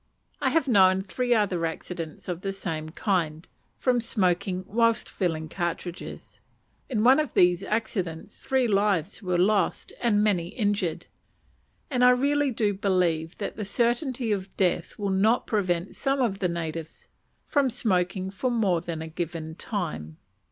I 0.41 0.49
have 0.49 0.67
known 0.67 1.03
three 1.03 1.31
other 1.35 1.63
accidents 1.63 2.27
of 2.27 2.41
the 2.41 2.51
same 2.53 2.89
kind, 2.89 3.47
from 3.77 3.99
smoking 4.01 4.63
whilst 4.67 5.07
filling 5.07 5.47
cartridges. 5.47 6.39
In 6.89 7.03
one 7.03 7.19
of 7.19 7.35
these 7.35 7.61
accidents 7.61 8.43
three 8.43 8.67
lives 8.67 9.21
were 9.21 9.37
lost, 9.37 9.93
and 10.01 10.23
many 10.23 10.47
injured; 10.47 11.05
and 11.91 12.03
I 12.03 12.09
really 12.09 12.49
do 12.49 12.73
believe 12.73 13.37
that 13.37 13.57
the 13.57 13.63
certainty 13.63 14.31
of 14.31 14.57
death 14.57 14.97
will 14.97 15.11
not 15.11 15.45
prevent 15.45 15.95
some 15.95 16.19
of 16.19 16.39
the 16.39 16.49
natives 16.49 17.07
from 17.45 17.69
smoking 17.69 18.31
for 18.31 18.49
more 18.49 18.81
than 18.81 19.03
a 19.03 19.07
given 19.07 19.53
time. 19.53 20.17